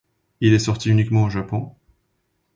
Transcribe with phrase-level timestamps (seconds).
[0.39, 1.75] Il est sorti uniquement au Japon.